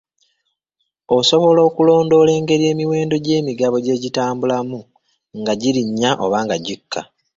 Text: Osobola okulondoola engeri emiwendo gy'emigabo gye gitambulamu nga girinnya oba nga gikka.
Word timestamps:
Osobola 1.17 1.61
okulondoola 1.69 2.31
engeri 2.39 2.63
emiwendo 2.71 3.15
gy'emigabo 3.25 3.77
gye 3.85 4.01
gitambulamu 4.03 4.79
nga 5.39 5.53
girinnya 5.61 6.09
oba 6.23 6.37
nga 6.45 6.55
gikka. 6.65 7.01